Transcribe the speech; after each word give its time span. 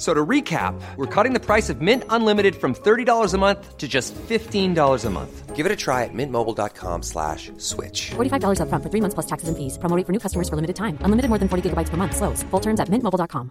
F- 0.00 0.06
So 0.06 0.14
to 0.14 0.24
recap, 0.26 0.80
we're 0.96 1.04
cutting 1.06 1.34
the 1.34 1.40
price 1.40 1.68
of 1.68 1.82
Mint 1.82 2.04
Unlimited 2.08 2.56
from 2.56 2.74
$30 2.74 3.34
a 3.34 3.38
month 3.38 3.76
to 3.76 3.86
just 3.86 4.14
$15 4.14 5.04
a 5.04 5.10
month. 5.10 5.54
Give 5.54 5.66
it 5.66 5.72
a 5.72 5.76
try 5.76 6.04
at 6.04 6.14
mintmobile.com 6.14 7.02
slash 7.02 7.52
switch. 7.58 8.12
$45 8.16 8.60
upfront 8.60 8.82
for 8.82 8.88
three 8.88 9.02
months 9.02 9.12
plus 9.14 9.26
taxes 9.26 9.48
and 9.50 9.58
fees. 9.58 9.76
Promo 9.76 9.94
rate 9.96 10.06
for 10.06 10.12
new 10.12 10.18
customers 10.18 10.48
for 10.48 10.56
limited 10.56 10.76
time. 10.76 10.96
Unlimited 11.04 11.28
more 11.28 11.36
than 11.38 11.48
40 11.50 11.68
gigabytes 11.68 11.90
per 11.90 11.98
month. 11.98 12.16
Slows. 12.16 12.42
Full 12.50 12.60
terms 12.60 12.80
at 12.80 12.88
mintmobile.com. 12.88 13.50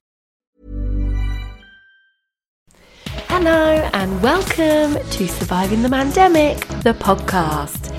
Hello 3.29 3.89
and 3.93 4.21
welcome 4.23 4.97
to 5.11 5.27
Surviving 5.27 5.83
the 5.83 5.89
Mandemic, 5.89 6.57
the 6.81 6.93
podcast. 6.93 7.93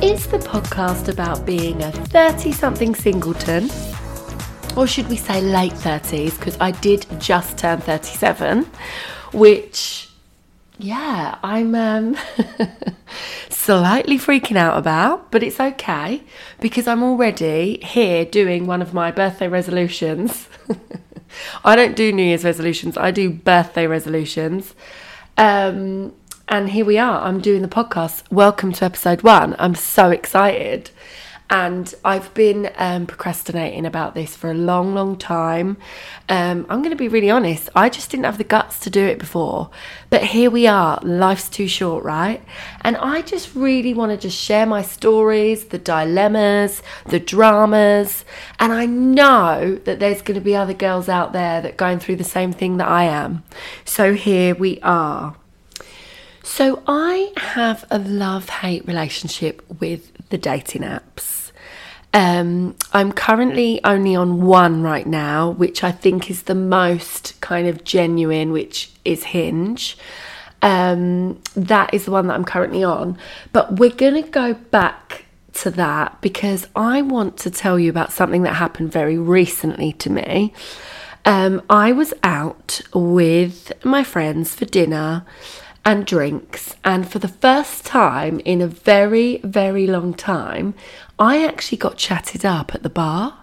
It's 0.00 0.26
the 0.28 0.38
podcast 0.38 1.08
about 1.08 1.44
being 1.44 1.82
a 1.82 1.90
30 1.90 2.52
something 2.52 2.94
singleton, 2.94 3.68
or 4.78 4.86
should 4.86 5.08
we 5.08 5.16
say 5.16 5.40
late 5.40 5.72
30s, 5.72 6.38
because 6.38 6.56
I 6.60 6.70
did 6.70 7.04
just 7.18 7.58
turn 7.58 7.80
37, 7.80 8.62
which, 9.32 10.08
yeah, 10.78 11.36
I'm 11.42 11.74
um, 11.74 12.16
slightly 13.48 14.18
freaking 14.18 14.56
out 14.56 14.78
about, 14.78 15.32
but 15.32 15.42
it's 15.42 15.58
okay 15.58 16.22
because 16.60 16.86
I'm 16.86 17.02
already 17.02 17.80
here 17.82 18.24
doing 18.24 18.68
one 18.68 18.80
of 18.80 18.94
my 18.94 19.10
birthday 19.10 19.48
resolutions. 19.48 20.48
I 21.64 21.74
don't 21.74 21.96
do 21.96 22.12
New 22.12 22.22
Year's 22.22 22.44
resolutions, 22.44 22.96
I 22.96 23.10
do 23.10 23.30
birthday 23.30 23.88
resolutions. 23.88 24.76
Um, 25.36 26.14
and 26.46 26.70
here 26.70 26.84
we 26.84 26.98
are, 26.98 27.22
I'm 27.22 27.40
doing 27.40 27.62
the 27.62 27.68
podcast. 27.68 28.22
Welcome 28.30 28.70
to 28.74 28.84
episode 28.84 29.22
one. 29.22 29.56
I'm 29.58 29.74
so 29.74 30.10
excited. 30.10 30.92
And 31.50 31.94
I've 32.04 32.32
been 32.34 32.70
um, 32.76 33.06
procrastinating 33.06 33.86
about 33.86 34.14
this 34.14 34.36
for 34.36 34.50
a 34.50 34.54
long, 34.54 34.94
long 34.94 35.16
time. 35.16 35.78
Um, 36.28 36.66
I'm 36.68 36.80
going 36.80 36.90
to 36.90 36.96
be 36.96 37.08
really 37.08 37.30
honest, 37.30 37.70
I 37.74 37.88
just 37.88 38.10
didn't 38.10 38.26
have 38.26 38.36
the 38.36 38.44
guts 38.44 38.78
to 38.80 38.90
do 38.90 39.02
it 39.06 39.18
before. 39.18 39.70
But 40.10 40.24
here 40.24 40.50
we 40.50 40.66
are, 40.66 41.00
life's 41.02 41.48
too 41.48 41.66
short, 41.66 42.04
right? 42.04 42.44
And 42.82 42.98
I 42.98 43.22
just 43.22 43.54
really 43.54 43.94
want 43.94 44.12
to 44.12 44.18
just 44.18 44.38
share 44.38 44.66
my 44.66 44.82
stories, 44.82 45.66
the 45.66 45.78
dilemmas, 45.78 46.82
the 47.06 47.20
dramas. 47.20 48.26
And 48.60 48.70
I 48.70 48.84
know 48.84 49.78
that 49.84 50.00
there's 50.00 50.20
going 50.20 50.38
to 50.38 50.44
be 50.44 50.54
other 50.54 50.74
girls 50.74 51.08
out 51.08 51.32
there 51.32 51.62
that 51.62 51.72
are 51.72 51.76
going 51.76 51.98
through 51.98 52.16
the 52.16 52.24
same 52.24 52.52
thing 52.52 52.76
that 52.76 52.88
I 52.88 53.04
am. 53.04 53.42
So 53.86 54.12
here 54.12 54.54
we 54.54 54.80
are. 54.82 55.34
So 56.42 56.82
I 56.86 57.32
have 57.36 57.84
a 57.90 57.98
love 57.98 58.48
hate 58.48 58.86
relationship 58.86 59.62
with 59.80 60.12
the 60.30 60.38
dating 60.38 60.82
apps. 60.82 61.50
Um, 62.14 62.74
I'm 62.92 63.12
currently 63.12 63.80
only 63.84 64.16
on 64.16 64.42
one 64.42 64.82
right 64.82 65.06
now, 65.06 65.50
which 65.50 65.84
I 65.84 65.92
think 65.92 66.30
is 66.30 66.44
the 66.44 66.54
most 66.54 67.38
kind 67.40 67.68
of 67.68 67.84
genuine, 67.84 68.50
which 68.50 68.90
is 69.04 69.24
Hinge. 69.24 69.98
Um, 70.62 71.40
that 71.54 71.92
is 71.92 72.06
the 72.06 72.10
one 72.10 72.26
that 72.28 72.34
I'm 72.34 72.44
currently 72.44 72.82
on. 72.82 73.18
But 73.52 73.78
we're 73.78 73.90
going 73.90 74.22
to 74.22 74.28
go 74.28 74.54
back 74.54 75.26
to 75.54 75.70
that 75.72 76.20
because 76.20 76.66
I 76.74 77.02
want 77.02 77.36
to 77.38 77.50
tell 77.50 77.78
you 77.78 77.90
about 77.90 78.12
something 78.12 78.42
that 78.42 78.54
happened 78.54 78.90
very 78.92 79.18
recently 79.18 79.92
to 79.94 80.10
me. 80.10 80.54
Um, 81.24 81.62
I 81.68 81.92
was 81.92 82.14
out 82.22 82.80
with 82.94 83.72
my 83.84 84.02
friends 84.02 84.54
for 84.54 84.64
dinner 84.64 85.26
and 85.84 86.06
drinks, 86.06 86.76
and 86.84 87.08
for 87.10 87.18
the 87.18 87.28
first 87.28 87.86
time 87.86 88.40
in 88.40 88.60
a 88.60 88.66
very, 88.66 89.38
very 89.38 89.86
long 89.86 90.14
time, 90.14 90.74
I 91.18 91.44
actually 91.44 91.78
got 91.78 91.96
chatted 91.96 92.44
up 92.44 92.74
at 92.74 92.82
the 92.82 92.90
bar. 92.90 93.38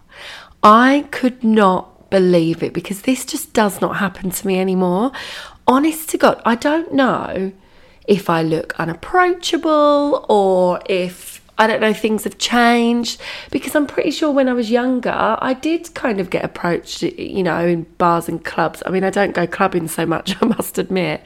I 0.61 1.07
could 1.11 1.43
not 1.43 2.09
believe 2.09 2.63
it 2.63 2.73
because 2.73 3.01
this 3.01 3.25
just 3.25 3.53
does 3.53 3.81
not 3.81 3.97
happen 3.97 4.29
to 4.29 4.47
me 4.47 4.59
anymore. 4.59 5.11
Honest 5.67 6.09
to 6.09 6.17
God, 6.17 6.41
I 6.45 6.55
don't 6.55 6.93
know 6.93 7.51
if 8.07 8.29
I 8.29 8.41
look 8.43 8.79
unapproachable 8.79 10.25
or 10.29 10.79
if 10.87 11.41
I 11.57 11.67
don't 11.67 11.81
know 11.81 11.93
things 11.93 12.23
have 12.25 12.37
changed. 12.37 13.21
Because 13.51 13.75
I'm 13.75 13.87
pretty 13.87 14.11
sure 14.11 14.31
when 14.31 14.49
I 14.49 14.53
was 14.53 14.69
younger 14.69 15.37
I 15.39 15.53
did 15.53 15.93
kind 15.93 16.19
of 16.19 16.29
get 16.29 16.43
approached 16.43 17.01
you 17.01 17.43
know 17.43 17.65
in 17.65 17.83
bars 17.97 18.27
and 18.27 18.43
clubs. 18.43 18.83
I 18.85 18.89
mean 18.89 19.03
I 19.03 19.09
don't 19.09 19.33
go 19.33 19.47
clubbing 19.47 19.87
so 19.87 20.05
much 20.05 20.35
I 20.41 20.45
must 20.45 20.77
admit 20.77 21.23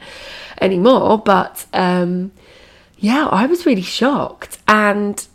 anymore 0.60 1.18
but 1.18 1.66
um 1.72 2.32
yeah 2.98 3.26
I 3.26 3.46
was 3.46 3.66
really 3.66 3.82
shocked. 3.82 4.58
And 4.68 5.26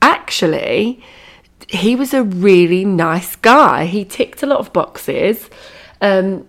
actually 0.00 1.02
he 1.68 1.96
was 1.96 2.12
a 2.12 2.22
really 2.22 2.84
nice 2.84 3.36
guy. 3.36 3.86
He 3.86 4.04
ticked 4.04 4.42
a 4.42 4.46
lot 4.46 4.60
of 4.60 4.72
boxes. 4.72 5.50
Um 6.00 6.48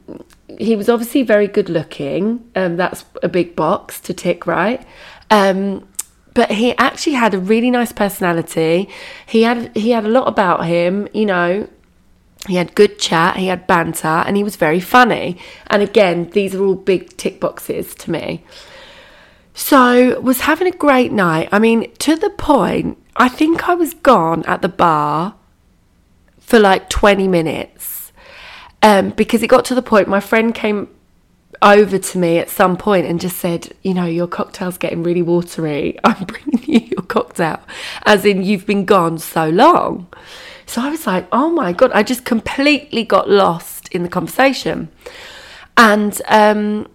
he 0.60 0.76
was 0.76 0.88
obviously 0.88 1.24
very 1.24 1.48
good 1.48 1.70
looking. 1.70 2.48
Um 2.56 2.78
that's 2.78 3.06
a 3.24 3.30
big 3.30 3.56
box 3.56 4.00
to 4.02 4.14
tick 4.14 4.46
right? 4.46 4.86
Um 5.32 5.88
but 6.34 6.52
he 6.52 6.76
actually 6.78 7.14
had 7.14 7.34
a 7.34 7.40
really 7.40 7.70
nice 7.70 7.92
personality. 7.92 8.90
He 9.26 9.44
had 9.44 9.76
he 9.76 9.92
had 9.92 10.06
a 10.06 10.10
lot 10.10 10.28
about 10.28 10.66
him, 10.66 11.08
you 11.14 11.26
know. 11.26 11.68
He 12.48 12.56
had 12.56 12.76
good 12.76 13.00
chat, 13.00 13.38
he 13.38 13.48
had 13.48 13.68
banter, 13.68 14.08
and 14.08 14.36
he 14.36 14.44
was 14.44 14.58
very 14.58 14.82
funny. 14.82 15.38
And 15.68 15.82
again, 15.82 16.30
these 16.32 16.54
are 16.54 16.62
all 16.62 16.76
big 16.76 17.16
tick 17.16 17.40
boxes 17.40 17.96
to 17.96 18.12
me. 18.12 18.44
So, 19.54 20.20
was 20.20 20.42
having 20.42 20.68
a 20.68 20.76
great 20.76 21.14
night. 21.14 21.48
I 21.54 21.60
mean, 21.60 21.90
to 22.00 22.18
the 22.18 22.32
point, 22.32 22.98
I 23.16 23.30
think 23.30 23.70
I 23.70 23.76
was 23.76 23.94
gone 23.94 24.44
at 24.46 24.62
the 24.62 24.68
bar 24.68 25.36
for 26.40 26.60
like 26.60 26.90
20 26.90 27.28
minutes. 27.28 28.12
Um, 28.82 29.12
because 29.12 29.42
it 29.42 29.48
got 29.48 29.64
to 29.66 29.76
the 29.76 29.82
point 29.82 30.10
my 30.10 30.20
friend 30.20 30.54
came 30.54 30.90
over 31.64 31.98
to 31.98 32.18
me 32.18 32.38
at 32.38 32.50
some 32.50 32.76
point 32.78 33.08
and 33.08 33.20
just 33.20 33.38
said, 33.38 33.74
you 33.82 33.94
know, 33.94 34.06
your 34.06 34.28
cocktail's 34.28 34.78
getting 34.78 35.02
really 35.02 35.22
watery. 35.22 35.98
I'm 36.04 36.26
bringing 36.26 36.64
you 36.64 36.80
your 36.92 37.02
cocktail, 37.04 37.60
as 38.06 38.26
in 38.26 38.44
you've 38.44 38.66
been 38.66 38.86
gone 38.86 39.18
so 39.18 39.50
long. 39.50 40.08
So 40.66 40.82
I 40.82 40.90
was 40.90 41.08
like, 41.08 41.28
oh 41.32 41.50
my 41.50 41.72
God, 41.72 41.92
I 41.94 42.04
just 42.04 42.26
completely 42.26 43.04
got 43.04 43.30
lost 43.30 43.88
in 43.90 44.04
the 44.04 44.10
conversation. 44.10 44.90
And 45.78 46.22
um, 46.28 46.88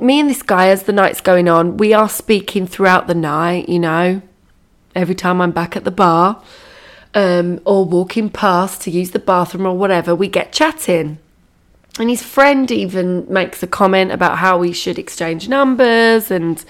me 0.00 0.20
and 0.20 0.28
this 0.28 0.42
guy, 0.42 0.68
as 0.68 0.84
the 0.84 0.92
night's 0.92 1.20
going 1.20 1.48
on, 1.48 1.76
we 1.76 1.92
are 1.92 2.08
speaking 2.08 2.66
throughout 2.66 3.06
the 3.06 3.14
night, 3.14 3.68
you 3.68 3.78
know, 3.78 4.22
every 4.94 5.14
time 5.14 5.40
I'm 5.40 5.50
back 5.52 5.76
at 5.76 5.84
the 5.84 5.90
bar 5.90 6.42
um, 7.14 7.60
or 7.64 7.84
walking 7.84 8.30
past 8.30 8.82
to 8.82 8.90
use 8.90 9.10
the 9.10 9.18
bathroom 9.18 9.66
or 9.66 9.76
whatever, 9.76 10.14
we 10.14 10.28
get 10.28 10.52
chatting. 10.52 11.18
And 11.98 12.10
his 12.10 12.22
friend 12.22 12.70
even 12.70 13.24
makes 13.32 13.62
a 13.62 13.66
comment 13.66 14.10
about 14.10 14.38
how 14.38 14.58
we 14.58 14.72
should 14.72 14.98
exchange 14.98 15.48
numbers 15.48 16.30
and 16.30 16.64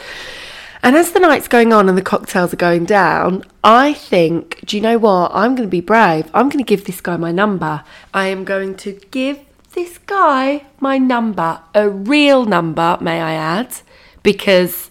And 0.84 0.96
as 0.96 1.12
the 1.12 1.18
night's 1.18 1.48
going 1.48 1.72
on 1.72 1.88
and 1.88 1.96
the 1.96 2.02
cocktails 2.02 2.52
are 2.52 2.58
going 2.58 2.84
down, 2.84 3.42
I 3.64 3.94
think, 3.94 4.60
do 4.66 4.76
you 4.76 4.82
know 4.82 4.98
what? 4.98 5.30
I'm 5.32 5.54
going 5.54 5.66
to 5.66 5.70
be 5.70 5.80
brave. 5.80 6.30
I'm 6.34 6.50
going 6.50 6.62
to 6.62 6.76
give 6.76 6.84
this 6.84 7.00
guy 7.00 7.16
my 7.16 7.32
number. 7.32 7.82
I 8.12 8.26
am 8.26 8.44
going 8.44 8.76
to 8.84 9.00
give 9.10 9.38
this 9.72 9.96
guy 9.96 10.66
my 10.80 10.98
number, 10.98 11.62
a 11.74 11.88
real 11.88 12.44
number, 12.44 12.98
may 13.00 13.22
I 13.22 13.32
add, 13.32 13.78
because 14.22 14.90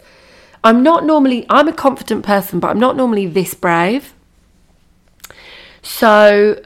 I'm 0.64 0.82
not 0.82 1.06
normally, 1.06 1.46
I'm 1.48 1.68
a 1.68 1.74
confident 1.74 2.26
person, 2.26 2.60
but 2.60 2.72
I'm 2.72 2.80
not 2.80 2.98
normally 2.98 3.28
this 3.28 3.54
brave. 3.54 4.16
So 5.84 6.60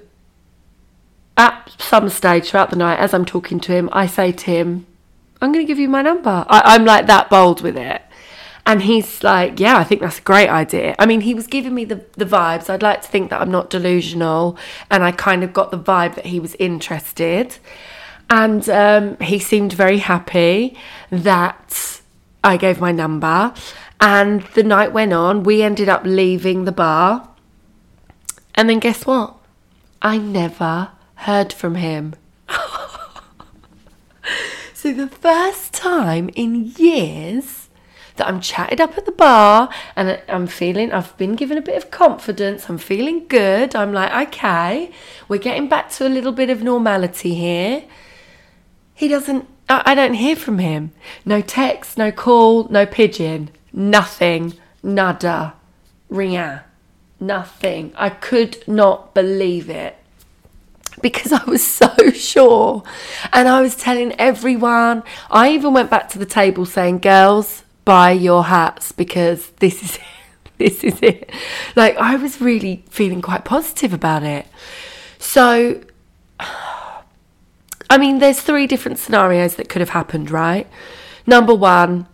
at 1.38 1.72
some 1.78 2.10
stage 2.10 2.50
throughout 2.50 2.72
the 2.72 2.76
night, 2.76 3.00
as 3.00 3.14
I'm 3.14 3.26
talking 3.26 3.60
to 3.62 3.72
him, 3.72 3.90
I 3.94 4.08
say 4.08 4.32
to 4.32 4.46
him, 4.46 4.88
I'm 5.40 5.52
going 5.52 5.64
to 5.64 5.68
give 5.68 5.80
you 5.80 5.88
my 5.88 6.02
number. 6.02 6.46
I, 6.50 6.76
am 6.76 6.84
like 6.84 7.06
that 7.08 7.30
bold 7.30 7.62
with 7.62 7.78
it. 7.78 8.02
And 8.66 8.82
he's 8.82 9.24
like, 9.24 9.60
Yeah, 9.60 9.78
I 9.78 9.84
think 9.84 10.02
that's 10.02 10.20
a 10.20 10.24
great 10.24 10.50
idea. 10.50 10.96
I 11.00 11.06
mean, 11.06 11.22
he 11.22 11.34
was 11.34 11.48
giving 11.48 11.74
me 11.74 11.86
the, 11.86 12.04
the 12.14 12.26
vibes. 12.26 12.70
I'd 12.70 12.82
like 12.82 13.04
to 13.04 13.08
think 13.08 13.30
that 13.30 13.40
I'm 13.40 13.52
not 13.52 13.70
delusional. 13.70 14.58
And 14.90 15.04
I 15.04 15.12
kind 15.12 15.44
of 15.44 15.54
got 15.54 15.72
the 15.72 15.80
vibe 15.80 16.16
that 16.16 16.26
he 16.26 16.40
was 16.40 16.56
interested. 16.56 17.58
And 18.30 18.68
um, 18.68 19.18
he 19.20 19.40
seemed 19.40 19.72
very 19.72 20.00
happy 20.00 20.76
that 21.12 22.02
I 22.44 22.58
gave 22.58 22.82
my 22.82 22.92
number. 22.92 23.54
And 24.02 24.42
the 24.54 24.64
night 24.64 24.92
went 24.92 25.14
on. 25.14 25.44
We 25.44 25.62
ended 25.62 25.88
up 25.88 26.02
leaving 26.04 26.66
the 26.66 26.72
bar. 26.72 27.30
And 28.56 28.70
then 28.70 28.80
guess 28.80 29.06
what? 29.06 29.36
I 30.02 30.18
never 30.18 30.90
heard 31.18 31.52
from 31.52 31.76
him. 31.76 32.16
so 34.74 34.94
the 34.94 35.08
first 35.08 35.74
time 35.74 36.30
in 36.36 36.74
years 36.78 37.70
that 38.18 38.28
I'm 38.28 38.42
chatted 38.42 38.82
up 38.82 38.98
at 38.98 39.06
the 39.06 39.12
bar 39.12 39.70
and 39.96 40.22
I'm 40.28 40.48
feeling, 40.48 40.92
I've 40.92 41.16
been 41.18 41.36
given 41.36 41.58
a 41.58 41.62
bit 41.62 41.78
of 41.78 41.92
confidence, 41.92 42.70
I'm 42.70 42.78
feeling 42.78 43.28
good. 43.28 43.76
I'm 43.76 43.94
like, 43.94 44.28
okay, 44.30 44.92
we're 45.28 45.40
getting 45.40 45.68
back 45.68 45.90
to 45.92 46.08
a 46.08 46.10
little 46.10 46.32
bit 46.32 46.50
of 46.50 46.62
normality 46.62 47.36
here. 47.36 47.84
He 48.94 49.08
doesn't, 49.08 49.48
I, 49.70 49.96
don't 49.96 50.16
hear 50.16 50.36
from 50.36 50.60
him. 50.60 50.92
No 51.26 51.42
text, 51.42 51.98
no 51.98 52.12
call, 52.12 52.68
no 52.70 52.86
pigeon, 52.86 53.52
nothing, 53.72 54.54
nada, 54.82 55.54
rien, 56.10 56.62
nothing. 57.20 57.94
I 57.96 58.10
could 58.10 58.68
not 58.68 59.14
believe 59.14 59.70
it 59.70 59.98
because 61.02 61.32
I 61.32 61.44
was 61.46 61.66
so 61.66 61.94
sure. 62.14 62.84
And 63.34 63.48
I 63.48 63.62
was 63.62 63.76
telling 63.76 64.14
everyone, 64.20 65.04
I 65.30 65.52
even 65.52 65.74
went 65.74 65.90
back 65.90 66.10
to 66.10 66.20
the 66.20 66.26
table 66.26 66.66
saying, 66.66 67.00
girls, 67.00 67.64
buy 67.86 68.12
your 68.12 68.46
hats 68.46 68.92
because 68.92 69.52
this 69.60 69.84
is 69.84 69.96
it. 69.98 70.02
This 70.58 70.84
is 70.84 71.00
it. 71.04 71.30
Like, 71.76 71.98
I 71.98 72.16
was 72.16 72.42
really 72.42 72.84
feeling 72.90 73.22
quite 73.22 73.46
positive 73.46 73.94
about 73.94 74.24
it. 74.24 74.48
So, 75.20 75.82
I 77.90 77.98
mean, 77.98 78.20
there's 78.20 78.42
three 78.42 78.68
different 78.68 78.98
scenarios 78.98 79.56
that 79.56 79.70
could 79.70 79.82
have 79.82 79.90
happened, 79.90 80.32
right? 80.32 80.68
Number 81.26 81.54
one, 81.54 82.08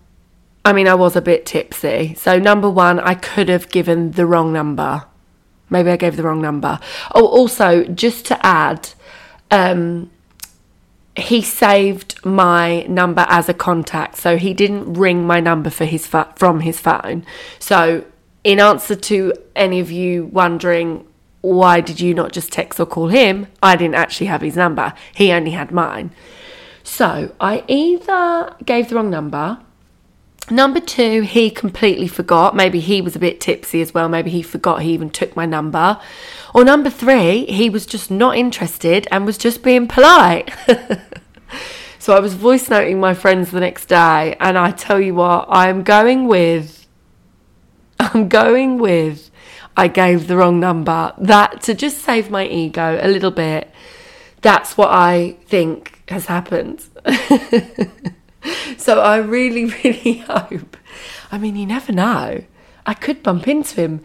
I 0.66 0.74
mean, 0.74 0.88
I 0.88 0.96
was 0.96 1.16
a 1.16 1.22
bit 1.22 1.46
tipsy. 1.46 2.16
So, 2.16 2.38
number 2.38 2.70
one, 2.70 3.00
I 3.00 3.16
could 3.16 3.50
have 3.50 3.70
given 3.70 4.12
the 4.12 4.26
wrong 4.26 4.54
number. 4.54 5.06
Maybe 5.74 5.90
I 5.90 5.98
gave 5.98 6.16
the 6.16 6.24
wrong 6.24 6.40
number. 6.40 6.80
Oh, 7.16 7.26
also, 7.26 7.84
just 7.86 8.28
to 8.28 8.46
add, 8.46 8.92
um, 9.50 10.12
he 11.16 11.42
saved 11.42 12.24
my 12.24 12.84
number 12.84 13.26
as 13.28 13.50
a 13.50 13.56
contact, 13.56 14.18
so 14.18 14.38
he 14.38 14.54
didn't 14.54 14.94
ring 14.94 15.26
my 15.26 15.40
number 15.40 15.72
for 15.72 15.86
his 15.86 16.06
from 16.36 16.60
his 16.62 16.80
phone. 16.80 17.26
So, 17.58 18.06
in 18.44 18.60
answer 18.60 18.96
to 18.96 19.34
any 19.56 19.80
of 19.80 19.90
you 19.92 20.26
wondering 20.26 21.08
why 21.42 21.82
did 21.82 22.00
you 22.00 22.14
not 22.14 22.32
just 22.32 22.54
text 22.54 22.80
or 22.80 22.86
call 22.86 23.10
him, 23.10 23.48
I 23.62 23.76
didn't 23.76 23.96
actually 23.96 24.28
have 24.28 24.42
his 24.42 24.56
number. 24.56 24.94
He 25.14 25.32
only 25.34 25.52
had 25.52 25.72
mine. 25.72 26.12
So, 26.84 27.34
I 27.40 27.64
either 27.68 28.56
gave 28.64 28.90
the 28.90 28.96
wrong 28.96 29.10
number 29.10 29.60
Number 30.50 30.82
two, 30.82 31.22
he 31.22 31.50
completely 31.50 32.08
forgot. 32.08 32.56
Maybe 32.56 32.80
he 32.80 33.02
was 33.02 33.16
a 33.16 33.20
bit 33.20 33.40
tipsy 33.40 33.82
as 33.82 33.94
well. 33.94 34.10
Maybe 34.10 34.30
he 34.30 34.42
forgot 34.42 34.82
he 34.82 34.94
even 34.94 35.10
took 35.10 35.36
my 35.36 35.46
number. 35.46 36.00
Or 36.54 36.66
number 36.66 36.90
three, 36.90 37.46
he 37.46 37.70
was 37.70 37.86
just 37.86 38.12
not 38.12 38.36
interested 38.38 39.08
and 39.10 39.26
was 39.26 39.38
just 39.38 39.64
being 39.64 39.88
polite. 39.88 40.52
so 41.98 42.14
I 42.14 42.20
was 42.20 42.34
voice 42.34 42.70
noting 42.70 43.00
my 43.00 43.14
friends 43.14 43.52
the 43.52 43.62
next 43.62 43.86
day, 43.86 44.36
and 44.40 44.58
I 44.58 44.72
tell 44.72 45.00
you 45.00 45.16
what, 45.16 45.46
I'm 45.50 45.84
going 45.84 46.28
with. 46.28 46.88
I'm 48.00 48.28
going 48.28 48.80
with. 48.80 49.32
I 49.78 49.88
gave 49.88 50.28
the 50.28 50.36
wrong 50.36 50.60
number. 50.60 51.14
That 51.18 51.62
to 51.64 51.74
just 51.74 52.00
save 52.00 52.30
my 52.30 52.46
ego 52.46 53.00
a 53.02 53.08
little 53.08 53.32
bit. 53.32 53.72
That's 54.42 54.78
what 54.78 54.90
I 54.90 55.38
think 55.46 56.04
has 56.10 56.26
happened. 56.26 56.84
so 58.78 59.00
I 59.02 59.18
really, 59.18 59.66
really 59.84 60.18
hope. 60.20 60.78
I 61.32 61.38
mean, 61.38 61.56
you 61.56 61.66
never 61.66 61.92
know. 61.92 62.44
I 62.86 62.94
could 62.94 63.24
bump 63.24 63.48
into 63.48 63.82
him 63.82 64.04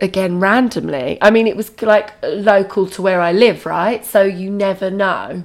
again 0.00 0.40
randomly. 0.40 1.18
I 1.20 1.30
mean, 1.30 1.46
it 1.46 1.56
was 1.56 1.80
like 1.82 2.12
local 2.22 2.86
to 2.88 3.02
where 3.02 3.20
I 3.20 3.32
live, 3.32 3.66
right? 3.66 4.04
So 4.04 4.22
you 4.22 4.50
never 4.50 4.90
know. 4.90 5.44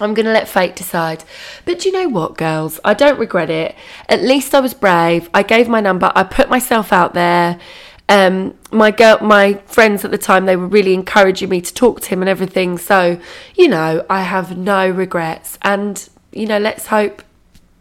I'm 0.00 0.12
going 0.12 0.26
to 0.26 0.32
let 0.32 0.48
fate 0.48 0.74
decide. 0.74 1.24
But 1.64 1.80
do 1.80 1.88
you 1.88 1.92
know 1.92 2.08
what, 2.08 2.36
girls? 2.36 2.80
I 2.84 2.94
don't 2.94 3.18
regret 3.18 3.48
it. 3.48 3.76
At 4.08 4.22
least 4.22 4.54
I 4.54 4.60
was 4.60 4.74
brave. 4.74 5.30
I 5.32 5.42
gave 5.42 5.68
my 5.68 5.80
number. 5.80 6.10
I 6.14 6.24
put 6.24 6.50
myself 6.50 6.92
out 6.92 7.14
there. 7.14 7.60
Um, 8.08 8.54
my 8.70 8.90
girl, 8.90 9.18
my 9.22 9.54
friends 9.66 10.04
at 10.04 10.10
the 10.10 10.18
time, 10.18 10.46
they 10.46 10.56
were 10.56 10.66
really 10.66 10.94
encouraging 10.94 11.48
me 11.48 11.60
to 11.60 11.72
talk 11.72 12.00
to 12.02 12.08
him 12.08 12.22
and 12.22 12.28
everything. 12.28 12.76
So, 12.76 13.20
you 13.54 13.68
know, 13.68 14.04
I 14.10 14.22
have 14.22 14.58
no 14.58 14.88
regrets. 14.90 15.58
And, 15.62 16.06
you 16.32 16.46
know, 16.46 16.58
let's 16.58 16.88
hope 16.88 17.22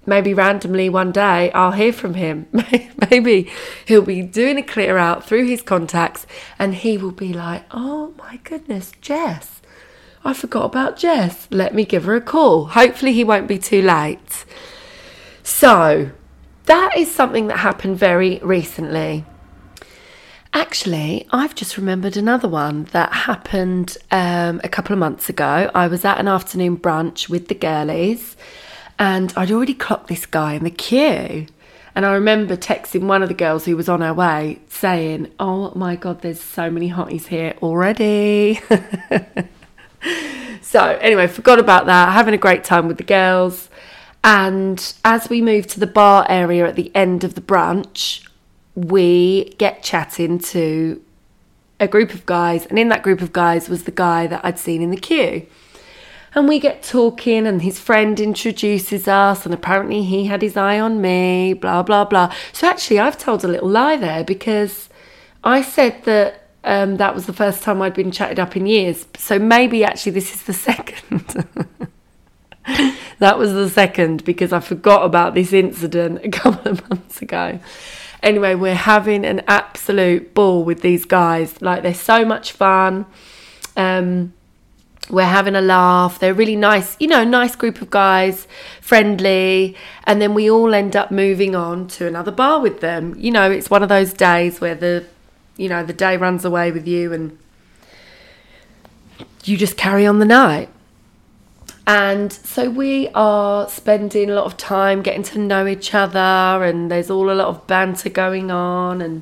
maybe 0.06 0.34
randomly 0.34 0.90
one 0.90 1.12
day 1.12 1.52
I'll 1.52 1.72
hear 1.72 1.94
from 1.94 2.14
him. 2.16 2.48
maybe 3.12 3.52
he'll 3.86 4.02
be 4.02 4.22
doing 4.22 4.58
a 4.58 4.64
clear 4.64 4.98
out 4.98 5.26
through 5.26 5.46
his 5.46 5.62
contacts 5.62 6.26
and 6.60 6.76
he 6.76 6.98
will 6.98 7.12
be 7.12 7.34
like, 7.34 7.66
oh 7.72 8.14
my 8.18 8.38
goodness, 8.44 8.92
Jess, 9.02 9.62
I 10.26 10.34
forgot 10.34 10.66
about 10.66 10.98
Jess. 10.98 11.48
Let 11.52 11.74
me 11.74 11.84
give 11.84 12.06
her 12.06 12.16
a 12.16 12.22
call. 12.22 12.66
Hopefully, 12.68 13.14
he 13.14 13.24
won't 13.24 13.48
be 13.48 13.60
too 13.60 13.82
late. 13.82 14.46
So, 15.44 16.12
that 16.66 16.98
is 16.98 17.14
something 17.14 17.48
that 17.48 17.58
happened 17.58 17.98
very 17.98 18.40
recently. 18.42 19.26
Actually, 20.54 21.28
I've 21.32 21.56
just 21.56 21.78
remembered 21.78 22.16
another 22.16 22.48
one 22.48 22.86
that 22.92 23.12
happened 23.12 23.98
um, 24.12 24.62
a 24.64 24.70
couple 24.70 24.94
of 24.94 25.00
months 25.00 25.28
ago. 25.28 25.70
I 25.74 25.88
was 25.88 26.06
at 26.06 26.20
an 26.20 26.28
afternoon 26.28 26.78
brunch 26.78 27.28
with 27.28 27.48
the 27.48 27.56
girlies 27.56 28.38
and 29.00 29.34
I'd 29.36 29.52
already 29.52 29.74
clocked 29.74 30.08
this 30.08 30.26
guy 30.26 30.54
in 30.54 30.64
the 30.64 30.70
queue. 30.70 31.48
And 31.96 32.06
I 32.06 32.14
remember 32.14 32.58
texting 32.58 33.04
one 33.04 33.22
of 33.22 33.30
the 33.30 33.36
girls 33.36 33.66
who 33.66 33.78
was 33.78 33.88
on 33.88 34.02
her 34.02 34.14
way 34.14 34.60
saying, 34.68 35.32
Oh 35.40 35.72
my 35.76 35.96
God, 35.96 36.22
there's 36.22 36.42
so 36.42 36.72
many 36.72 36.90
hotties 36.90 37.28
here 37.28 37.54
already. 37.62 38.60
so, 40.62 40.98
anyway, 41.02 41.28
forgot 41.28 41.60
about 41.60 41.86
that, 41.86 42.12
having 42.14 42.34
a 42.34 42.38
great 42.38 42.64
time 42.64 42.88
with 42.88 42.98
the 42.98 43.04
girls. 43.04 43.70
And 44.24 44.94
as 45.04 45.30
we 45.30 45.42
moved 45.42 45.70
to 45.72 45.80
the 45.80 45.88
bar 45.88 46.26
area 46.30 46.68
at 46.68 46.76
the 46.76 46.92
end 46.96 47.24
of 47.24 47.36
the 47.36 47.42
brunch, 47.42 48.28
we 48.74 49.54
get 49.58 49.84
chatting 49.84 50.40
to 50.40 51.02
a 51.80 51.88
group 51.88 52.14
of 52.14 52.26
guys. 52.26 52.66
And 52.66 52.80
in 52.80 52.90
that 52.90 53.04
group 53.04 53.22
of 53.22 53.34
guys 53.34 53.70
was 53.70 53.84
the 53.84 53.92
guy 53.92 54.26
that 54.28 54.44
I'd 54.44 54.58
seen 54.58 54.82
in 54.82 54.90
the 54.90 54.98
queue. 54.98 55.46
And 56.36 56.48
we 56.48 56.60
get 56.60 56.82
talking, 56.82 57.46
and 57.46 57.62
his 57.62 57.80
friend 57.80 58.20
introduces 58.20 59.08
us, 59.08 59.46
and 59.46 59.54
apparently 59.54 60.04
he 60.04 60.26
had 60.26 60.42
his 60.42 60.58
eye 60.58 60.80
on 60.80 61.00
me, 61.00 61.54
blah, 61.54 61.84
blah, 61.84 62.06
blah. 62.06 62.34
So 62.54 62.68
actually, 62.68 63.00
I've 63.00 63.18
told 63.18 63.44
a 63.44 63.48
little 63.48 63.70
lie 63.70 63.98
there 63.98 64.24
because 64.24 64.90
I 65.44 65.62
said 65.62 66.04
that 66.06 66.44
um, 66.64 66.98
that 66.98 67.14
was 67.14 67.26
the 67.26 67.34
first 67.34 67.62
time 67.62 67.82
I'd 67.82 67.94
been 67.94 68.12
chatted 68.12 68.40
up 68.40 68.56
in 68.56 68.66
years. 68.66 69.06
So 69.18 69.38
maybe 69.38 69.84
actually 69.84 70.14
this 70.14 70.34
is 70.34 70.44
the 70.44 70.54
second. 70.54 71.46
that 73.20 73.38
was 73.38 73.54
the 73.54 73.70
second 73.70 74.24
because 74.24 74.54
I 74.54 74.60
forgot 74.60 75.06
about 75.06 75.34
this 75.34 75.54
incident 75.54 76.22
a 76.24 76.30
couple 76.30 76.72
of 76.72 76.90
months 76.90 77.22
ago. 77.22 77.60
Anyway, 78.22 78.56
we're 78.56 78.74
having 78.74 79.26
an 79.26 79.42
absolute 79.48 80.34
ball 80.34 80.64
with 80.64 80.82
these 80.82 81.04
guys. 81.04 81.62
Like 81.62 81.84
they're 81.84 81.94
so 81.94 82.24
much 82.24 82.54
fun. 82.54 83.06
Um, 83.76 84.34
we're 85.10 85.26
having 85.26 85.56
a 85.56 85.62
laugh. 85.62 86.20
They're 86.20 86.34
really 86.34 86.56
nice, 86.56 86.96
you 87.00 87.08
know, 87.08 87.24
nice 87.24 87.56
group 87.56 87.82
of 87.82 87.90
guys, 87.90 88.48
friendly. 88.82 89.76
And 90.06 90.22
then 90.22 90.34
we 90.34 90.50
all 90.50 90.74
end 90.74 90.96
up 90.96 91.12
moving 91.12 91.56
on 91.56 91.88
to 91.90 92.08
another 92.08 92.32
bar 92.32 92.62
with 92.62 92.80
them. 92.80 93.14
You 93.18 93.32
know, 93.32 93.52
it's 93.52 93.70
one 93.70 93.84
of 93.84 93.90
those 93.90 94.14
days 94.14 94.62
where 94.62 94.76
the, 94.76 95.06
you 95.58 95.70
know, 95.70 95.84
the 95.84 95.94
day 95.94 96.18
runs 96.18 96.46
away 96.46 96.72
with 96.72 96.88
you 96.88 97.12
and 97.12 97.38
you 99.44 99.58
just 99.58 99.76
carry 99.76 100.06
on 100.06 100.20
the 100.20 100.26
night. 100.26 100.70
And 101.86 102.32
so 102.32 102.70
we 102.70 103.10
are 103.10 103.68
spending 103.68 104.30
a 104.30 104.36
lot 104.36 104.46
of 104.46 104.56
time 104.56 105.02
getting 105.02 105.24
to 105.24 105.38
know 105.38 105.68
each 105.68 105.94
other, 105.94 106.18
and 106.64 106.90
there's 106.90 107.10
all 107.10 107.30
a 107.30 107.36
lot 107.36 107.50
of 107.50 107.68
banter 107.68 108.08
going 108.08 108.52
on, 108.52 109.02
and 109.02 109.22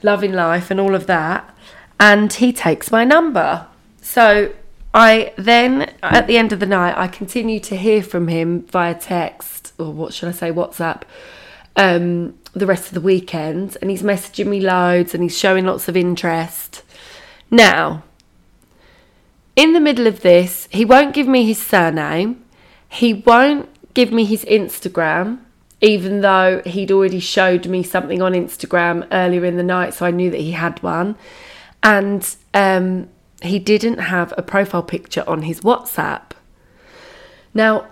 loving 0.00 0.32
life, 0.32 0.70
and 0.70 0.78
all 0.78 0.94
of 0.94 1.08
that. 1.08 1.52
And 1.98 2.32
he 2.32 2.52
takes 2.52 2.92
my 2.92 3.02
number. 3.02 3.66
So 4.00 4.52
I 4.92 5.32
then, 5.36 5.92
at 6.02 6.26
the 6.26 6.36
end 6.36 6.52
of 6.52 6.60
the 6.60 6.66
night, 6.66 6.96
I 6.96 7.06
continue 7.06 7.60
to 7.60 7.76
hear 7.76 8.02
from 8.02 8.28
him 8.28 8.62
via 8.62 8.94
text, 8.94 9.72
or 9.78 9.92
what 9.92 10.12
should 10.12 10.28
I 10.28 10.32
say, 10.32 10.50
WhatsApp, 10.50 11.02
um, 11.76 12.36
the 12.52 12.66
rest 12.66 12.88
of 12.88 12.94
the 12.94 13.00
weekend. 13.00 13.76
And 13.80 13.90
he's 13.90 14.02
messaging 14.02 14.46
me 14.46 14.60
loads 14.60 15.14
and 15.14 15.22
he's 15.22 15.38
showing 15.38 15.66
lots 15.66 15.88
of 15.88 15.96
interest. 15.96 16.82
Now, 17.50 18.02
in 19.54 19.72
the 19.72 19.80
middle 19.80 20.06
of 20.06 20.22
this, 20.22 20.68
he 20.72 20.84
won't 20.84 21.14
give 21.14 21.28
me 21.28 21.44
his 21.44 21.62
surname. 21.62 22.44
He 22.88 23.14
won't 23.14 23.68
give 23.94 24.10
me 24.10 24.24
his 24.24 24.44
Instagram, 24.44 25.38
even 25.80 26.20
though 26.20 26.62
he'd 26.66 26.90
already 26.90 27.20
showed 27.20 27.66
me 27.66 27.84
something 27.84 28.20
on 28.22 28.32
Instagram 28.32 29.06
earlier 29.12 29.44
in 29.44 29.56
the 29.56 29.62
night, 29.62 29.94
so 29.94 30.06
I 30.06 30.10
knew 30.10 30.30
that 30.30 30.40
he 30.40 30.52
had 30.52 30.82
one. 30.82 31.16
And 31.82 32.36
um, 32.54 33.08
he 33.42 33.58
didn't 33.58 33.98
have 33.98 34.32
a 34.36 34.42
profile 34.42 34.82
picture 34.82 35.24
on 35.26 35.42
his 35.42 35.60
WhatsApp. 35.60 36.32
Now, 37.54 37.88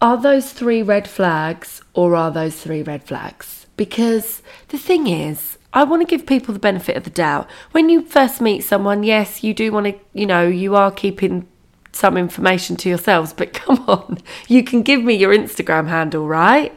are 0.00 0.20
those 0.20 0.52
three 0.52 0.82
red 0.82 1.08
flags 1.08 1.82
or 1.94 2.14
are 2.16 2.30
those 2.30 2.60
three 2.60 2.82
red 2.82 3.04
flags? 3.04 3.66
Because 3.76 4.42
the 4.68 4.78
thing 4.78 5.06
is, 5.06 5.58
I 5.72 5.84
want 5.84 6.00
to 6.00 6.06
give 6.06 6.26
people 6.26 6.54
the 6.54 6.60
benefit 6.60 6.96
of 6.96 7.04
the 7.04 7.10
doubt. 7.10 7.48
When 7.72 7.88
you 7.88 8.02
first 8.02 8.40
meet 8.40 8.62
someone, 8.64 9.02
yes, 9.02 9.44
you 9.44 9.52
do 9.52 9.72
want 9.72 9.86
to, 9.86 9.94
you 10.14 10.26
know, 10.26 10.46
you 10.46 10.74
are 10.74 10.90
keeping 10.90 11.46
some 11.92 12.16
information 12.16 12.76
to 12.76 12.88
yourselves, 12.88 13.32
but 13.32 13.52
come 13.52 13.84
on, 13.88 14.18
you 14.48 14.64
can 14.64 14.82
give 14.82 15.02
me 15.02 15.14
your 15.14 15.34
Instagram 15.34 15.88
handle, 15.88 16.26
right? 16.26 16.76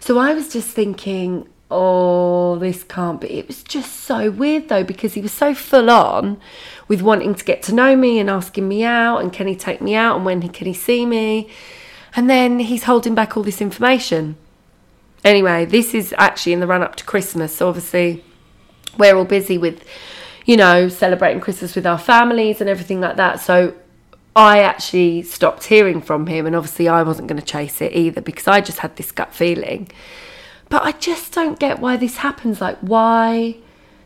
So 0.00 0.18
I 0.18 0.34
was 0.34 0.52
just 0.52 0.68
thinking, 0.68 1.48
oh, 1.74 2.56
this 2.58 2.84
can't 2.84 3.20
be. 3.20 3.28
It 3.38 3.48
was 3.48 3.62
just 3.64 4.00
so 4.00 4.30
weird 4.30 4.68
though, 4.68 4.84
because 4.84 5.14
he 5.14 5.20
was 5.20 5.32
so 5.32 5.54
full 5.54 5.90
on 5.90 6.40
with 6.86 7.02
wanting 7.02 7.34
to 7.34 7.44
get 7.44 7.62
to 7.64 7.74
know 7.74 7.96
me 7.96 8.18
and 8.20 8.30
asking 8.30 8.68
me 8.68 8.84
out 8.84 9.18
and 9.18 9.32
can 9.32 9.48
he 9.48 9.56
take 9.56 9.80
me 9.80 9.94
out 9.94 10.16
and 10.16 10.24
when 10.24 10.48
can 10.48 10.66
he 10.66 10.72
see 10.72 11.04
me. 11.04 11.48
And 12.14 12.30
then 12.30 12.60
he's 12.60 12.84
holding 12.84 13.14
back 13.14 13.36
all 13.36 13.42
this 13.42 13.60
information. 13.60 14.36
Anyway, 15.24 15.64
this 15.64 15.94
is 15.94 16.14
actually 16.16 16.52
in 16.52 16.60
the 16.60 16.66
run 16.66 16.82
up 16.82 16.94
to 16.96 17.04
Christmas. 17.04 17.56
So 17.56 17.68
obviously, 17.68 18.22
we're 18.96 19.16
all 19.16 19.24
busy 19.24 19.58
with, 19.58 19.84
you 20.44 20.56
know, 20.56 20.88
celebrating 20.88 21.40
Christmas 21.40 21.74
with 21.74 21.86
our 21.86 21.98
families 21.98 22.60
and 22.60 22.70
everything 22.70 23.00
like 23.00 23.16
that. 23.16 23.40
So 23.40 23.74
I 24.36 24.60
actually 24.60 25.22
stopped 25.22 25.64
hearing 25.64 26.00
from 26.00 26.28
him. 26.28 26.46
And 26.46 26.54
obviously, 26.54 26.86
I 26.86 27.02
wasn't 27.02 27.26
going 27.26 27.40
to 27.40 27.46
chase 27.46 27.80
it 27.80 27.92
either 27.92 28.20
because 28.20 28.46
I 28.46 28.60
just 28.60 28.78
had 28.78 28.94
this 28.94 29.10
gut 29.10 29.34
feeling. 29.34 29.90
But 30.74 30.82
I 30.82 30.90
just 30.90 31.32
don't 31.32 31.56
get 31.56 31.78
why 31.78 31.96
this 31.96 32.16
happens. 32.16 32.60
Like, 32.60 32.76
why 32.78 33.58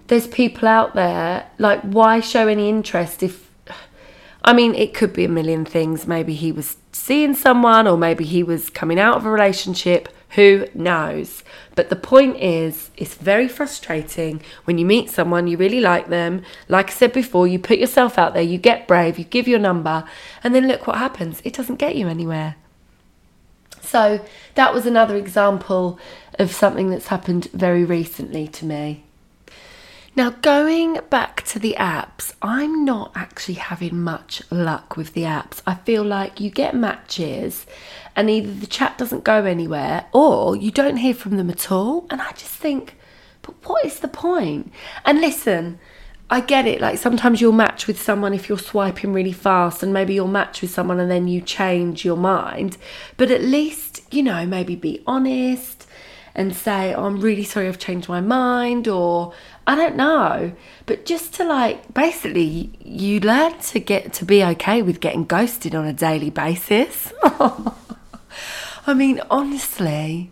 there's 0.08 0.26
people 0.26 0.68
out 0.68 0.94
there, 0.94 1.48
like, 1.56 1.80
why 1.80 2.20
show 2.20 2.46
any 2.46 2.68
interest 2.68 3.22
if. 3.22 3.50
I 4.44 4.52
mean, 4.52 4.74
it 4.74 4.92
could 4.92 5.14
be 5.14 5.24
a 5.24 5.30
million 5.30 5.64
things. 5.64 6.06
Maybe 6.06 6.34
he 6.34 6.52
was 6.52 6.76
seeing 6.92 7.32
someone, 7.34 7.88
or 7.88 7.96
maybe 7.96 8.26
he 8.26 8.42
was 8.42 8.68
coming 8.68 9.00
out 9.00 9.16
of 9.16 9.24
a 9.24 9.30
relationship. 9.30 10.10
Who 10.32 10.66
knows? 10.74 11.42
But 11.74 11.88
the 11.88 11.96
point 11.96 12.36
is, 12.36 12.90
it's 12.98 13.14
very 13.14 13.48
frustrating 13.48 14.42
when 14.64 14.76
you 14.76 14.84
meet 14.84 15.08
someone, 15.08 15.46
you 15.46 15.56
really 15.56 15.80
like 15.80 16.08
them. 16.08 16.42
Like 16.68 16.90
I 16.90 16.92
said 16.92 17.14
before, 17.14 17.48
you 17.48 17.58
put 17.58 17.78
yourself 17.78 18.18
out 18.18 18.34
there, 18.34 18.42
you 18.42 18.58
get 18.58 18.86
brave, 18.86 19.18
you 19.18 19.24
give 19.24 19.48
your 19.48 19.58
number, 19.58 20.04
and 20.44 20.54
then 20.54 20.68
look 20.68 20.86
what 20.86 20.98
happens. 20.98 21.40
It 21.44 21.54
doesn't 21.54 21.76
get 21.76 21.96
you 21.96 22.08
anywhere. 22.08 22.56
So 23.80 24.20
that 24.54 24.74
was 24.74 24.84
another 24.84 25.16
example 25.16 25.98
of 26.38 26.52
something 26.52 26.90
that's 26.90 27.08
happened 27.08 27.48
very 27.52 27.84
recently 27.84 28.48
to 28.48 28.64
me. 28.64 29.04
Now, 30.16 30.30
going 30.30 30.98
back 31.10 31.42
to 31.44 31.60
the 31.60 31.76
apps, 31.78 32.34
I'm 32.42 32.84
not 32.84 33.12
actually 33.14 33.54
having 33.54 34.02
much 34.02 34.42
luck 34.50 34.96
with 34.96 35.12
the 35.12 35.22
apps. 35.22 35.62
I 35.64 35.76
feel 35.76 36.02
like 36.02 36.40
you 36.40 36.50
get 36.50 36.74
matches 36.74 37.66
and 38.16 38.28
either 38.28 38.52
the 38.52 38.66
chat 38.66 38.98
doesn't 38.98 39.22
go 39.22 39.44
anywhere 39.44 40.06
or 40.12 40.56
you 40.56 40.72
don't 40.72 40.96
hear 40.96 41.14
from 41.14 41.36
them 41.36 41.50
at 41.50 41.70
all. 41.70 42.06
And 42.10 42.20
I 42.20 42.32
just 42.32 42.54
think, 42.54 42.96
but 43.42 43.54
what 43.68 43.84
is 43.84 44.00
the 44.00 44.08
point? 44.08 44.72
And 45.04 45.20
listen, 45.20 45.78
I 46.30 46.40
get 46.40 46.66
it. 46.66 46.80
Like 46.80 46.98
sometimes 46.98 47.40
you'll 47.40 47.52
match 47.52 47.86
with 47.86 48.02
someone 48.02 48.34
if 48.34 48.48
you're 48.48 48.58
swiping 48.58 49.12
really 49.12 49.32
fast, 49.32 49.84
and 49.84 49.92
maybe 49.92 50.14
you'll 50.14 50.26
match 50.26 50.60
with 50.60 50.70
someone 50.70 50.98
and 50.98 51.10
then 51.10 51.28
you 51.28 51.40
change 51.40 52.04
your 52.04 52.16
mind. 52.16 52.76
But 53.16 53.30
at 53.30 53.42
least, 53.42 54.02
you 54.12 54.24
know, 54.24 54.44
maybe 54.44 54.74
be 54.74 55.02
honest 55.06 55.77
and 56.38 56.54
say, 56.54 56.94
oh, 56.94 57.04
I'm 57.04 57.20
really 57.20 57.42
sorry 57.42 57.66
I've 57.66 57.80
changed 57.80 58.08
my 58.08 58.20
mind, 58.20 58.86
or 58.86 59.34
I 59.66 59.74
don't 59.74 59.96
know. 59.96 60.52
But 60.86 61.04
just 61.04 61.34
to 61.34 61.44
like, 61.44 61.92
basically, 61.92 62.78
you 62.80 63.18
learn 63.18 63.58
to 63.58 63.80
get 63.80 64.12
to 64.14 64.24
be 64.24 64.44
okay 64.44 64.80
with 64.80 65.00
getting 65.00 65.24
ghosted 65.24 65.74
on 65.74 65.84
a 65.84 65.92
daily 65.92 66.30
basis. 66.30 67.12
I 67.24 68.94
mean, 68.94 69.20
honestly, 69.28 70.30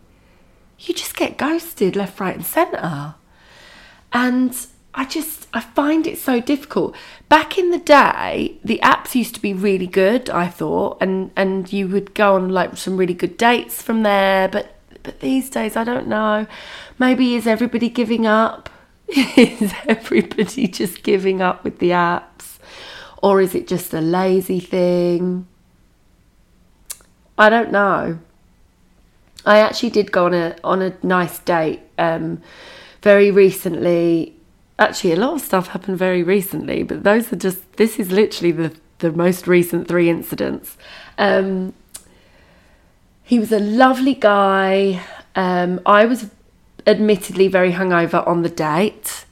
you 0.78 0.94
just 0.94 1.16
get 1.16 1.36
ghosted 1.36 1.96
left, 1.96 2.20
right, 2.20 2.36
and 2.36 2.46
centre. 2.46 3.16
And 4.12 4.56
I 4.94 5.06
just 5.06 5.48
I 5.52 5.60
find 5.60 6.06
it 6.06 6.18
so 6.18 6.40
difficult. 6.40 6.94
Back 7.28 7.58
in 7.58 7.72
the 7.72 7.80
day, 7.80 8.58
the 8.64 8.78
apps 8.80 9.16
used 9.16 9.34
to 9.34 9.42
be 9.42 9.52
really 9.52 9.88
good, 9.88 10.30
I 10.30 10.46
thought, 10.46 10.98
and 11.00 11.32
and 11.34 11.72
you 11.72 11.88
would 11.88 12.14
go 12.14 12.36
on 12.36 12.50
like 12.50 12.76
some 12.76 12.96
really 12.96 13.12
good 13.12 13.36
dates 13.36 13.82
from 13.82 14.04
there, 14.04 14.46
but 14.46 14.75
but 15.06 15.20
these 15.20 15.48
days 15.48 15.76
I 15.76 15.84
don't 15.84 16.08
know. 16.08 16.46
Maybe 16.98 17.34
is 17.36 17.46
everybody 17.46 17.88
giving 17.88 18.26
up? 18.26 18.68
is 19.08 19.72
everybody 19.86 20.66
just 20.66 21.02
giving 21.02 21.40
up 21.40 21.64
with 21.64 21.78
the 21.78 21.90
apps? 21.90 22.58
Or 23.22 23.40
is 23.40 23.54
it 23.54 23.66
just 23.66 23.94
a 23.94 24.00
lazy 24.00 24.60
thing? 24.60 25.46
I 27.38 27.48
don't 27.48 27.70
know. 27.70 28.18
I 29.46 29.58
actually 29.58 29.90
did 29.90 30.10
go 30.10 30.26
on 30.26 30.34
a 30.34 30.56
on 30.64 30.82
a 30.82 30.96
nice 31.02 31.38
date 31.38 31.80
um, 31.98 32.42
very 33.00 33.30
recently 33.30 34.36
actually 34.78 35.12
a 35.12 35.16
lot 35.16 35.34
of 35.34 35.40
stuff 35.40 35.68
happened 35.68 35.98
very 35.98 36.22
recently, 36.22 36.82
but 36.82 37.02
those 37.04 37.32
are 37.32 37.36
just 37.36 37.72
this 37.76 37.98
is 37.98 38.10
literally 38.10 38.52
the 38.52 38.76
the 38.98 39.12
most 39.12 39.46
recent 39.46 39.88
three 39.88 40.08
incidents. 40.08 40.76
Um, 41.18 41.75
he 43.26 43.40
was 43.40 43.50
a 43.50 43.59
lovely 43.59 44.14
guy. 44.14 45.02
Um, 45.35 45.80
I 45.85 46.06
was 46.06 46.30
admittedly 46.87 47.49
very 47.49 47.73
hungover 47.73 48.26
on 48.26 48.42
the 48.42 48.49
date, 48.49 49.26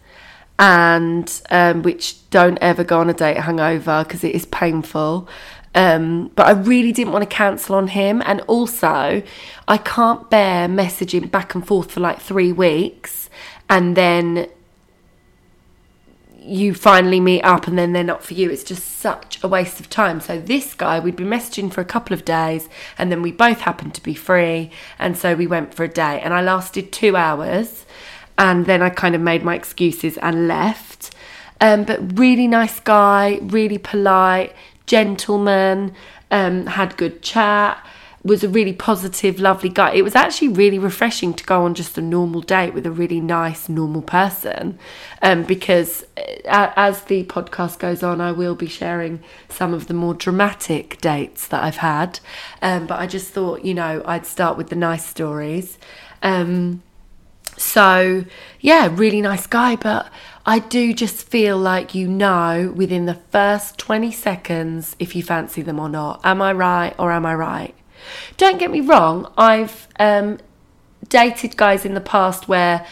and 0.59 1.33
um, 1.51 1.83
which 1.83 2.29
don't 2.31 2.59
ever 2.61 2.83
go 2.83 2.99
on 2.99 3.09
a 3.09 3.15
date 3.15 3.37
hungover 3.37 4.03
because 4.03 4.25
it 4.25 4.35
is 4.35 4.47
painful. 4.47 5.29
Um, 5.77 6.33
but 6.35 6.47
I 6.47 6.53
really 6.53 6.91
didn't 6.91 7.13
want 7.13 7.23
to 7.23 7.37
cancel 7.37 7.77
on 7.77 7.87
him, 7.87 8.21
and 8.27 8.41
also 8.43 9.23
I 9.69 9.79
can't 9.79 10.29
bear 10.29 10.67
messaging 10.69 11.31
back 11.31 11.55
and 11.55 11.65
forth 11.65 11.93
for 11.93 12.01
like 12.01 12.21
three 12.21 12.51
weeks, 12.51 13.31
and 13.71 13.97
then 13.97 14.49
you 16.45 16.75
finally 16.75 17.21
meet 17.21 17.43
up 17.43 17.67
and 17.67 17.79
then 17.79 17.93
they're 17.93 18.05
not 18.05 18.23
for 18.23 18.35
you. 18.35 18.51
It's 18.51 18.65
just 18.65 18.99
such 18.99 19.43
a 19.43 19.49
waste 19.49 19.81
of 19.81 19.89
time. 19.89 20.21
So, 20.21 20.39
this 20.39 20.75
guy, 20.75 21.01
we'd 21.01 21.17
been 21.17 21.29
messaging 21.29 21.73
for 21.73 21.81
a 21.81 21.87
couple 21.87 22.13
of 22.15 22.25
days 22.25 22.69
and 22.99 23.11
then 23.11 23.23
we 23.23 23.33
both 23.33 23.63
happened 23.63 23.95
to 23.95 24.03
be 24.03 24.15
free. 24.15 24.71
And 24.99 25.17
so 25.17 25.35
we 25.35 25.47
went 25.47 25.75
for 25.75 25.85
a 25.85 25.89
day 25.89 26.21
and 26.21 26.35
I 26.35 26.43
lasted 26.43 26.93
two 26.93 27.17
hours 27.17 27.87
and 28.37 28.67
then 28.67 28.83
I 28.83 28.91
kind 28.91 29.15
of 29.15 29.21
made 29.21 29.43
my 29.43 29.55
excuses 29.55 30.19
and 30.19 30.47
left. 30.47 31.15
Um, 31.61 31.85
but 31.85 32.19
really 32.19 32.47
nice 32.47 32.79
guy, 32.81 33.39
really 33.43 33.79
polite, 33.79 34.55
gentleman, 34.87 35.95
um, 36.31 36.67
had 36.67 36.97
good 36.97 37.23
chat 37.23 37.85
was 38.25 38.43
a 38.43 38.49
really 38.49 38.73
positive, 38.73 39.38
lovely 39.38 39.69
guy. 39.69 39.93
It 39.93 40.02
was 40.02 40.14
actually 40.14 40.49
really 40.49 40.78
refreshing 40.78 41.35
to 41.35 41.45
go 41.45 41.64
on 41.64 41.75
just 41.75 41.99
a 41.99 42.00
normal 42.00 42.40
date 42.40 42.73
with 42.73 42.87
a 42.87 42.90
really 42.90 43.21
nice, 43.21 43.69
normal 43.69 44.00
person. 44.00 44.78
Um, 45.21 45.43
because 45.43 46.04
uh, 46.16 46.73
as 46.75 47.02
the 47.02 47.25
podcast 47.25 47.78
goes 47.78 48.02
on, 48.02 48.23
I 48.23 48.33
will 48.33 48.54
be 48.54 48.66
sharing 48.66 49.23
some 49.50 49.75
of 49.75 49.88
the 49.88 49.95
more 49.95 50.14
dramatic 50.14 50.99
dates 51.02 51.47
that 51.49 51.62
I've 51.62 51.76
had. 51.76 52.21
Um, 52.62 52.87
but 52.87 52.99
I 52.99 53.07
just 53.07 53.28
thought, 53.28 53.62
you 53.62 53.75
know, 53.75 54.02
I'd 54.07 54.25
start 54.25 54.57
with 54.57 54.71
the 54.71 54.76
nice 54.76 55.04
stories. 55.04 55.76
Um, 56.23 56.83
so, 57.59 58.25
yeah, 58.61 58.88
really 58.90 59.21
nice 59.21 59.47
guy. 59.47 59.76
But 59.76 60.11
I 60.47 60.61
do 60.61 60.95
just 60.95 61.28
feel 61.28 61.59
like 61.59 61.95
you 61.95 62.09
know 62.09 62.73
within 62.75 63.04
the 63.04 63.14
first 63.14 63.76
20 63.76 64.11
seconds 64.12 64.97
if 64.99 65.14
you 65.14 65.23
fancy 65.23 65.61
them 65.61 65.78
or 65.78 65.90
not. 65.90 66.21
Am 66.25 66.40
I 66.40 66.54
right 66.54 66.95
or 66.99 67.12
am 67.12 67.26
I 67.26 67.35
right? 67.35 67.75
Don't 68.37 68.58
get 68.58 68.70
me 68.70 68.80
wrong, 68.80 69.32
I've 69.37 69.88
um, 69.99 70.38
dated 71.08 71.56
guys 71.56 71.84
in 71.84 71.94
the 71.94 72.00
past 72.00 72.49
where 72.49 72.87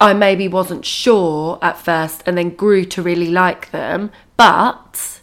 I 0.00 0.14
maybe 0.14 0.48
wasn't 0.48 0.84
sure 0.84 1.58
at 1.62 1.78
first 1.78 2.22
and 2.26 2.36
then 2.36 2.50
grew 2.50 2.84
to 2.86 3.02
really 3.02 3.30
like 3.30 3.70
them, 3.70 4.10
but 4.36 5.20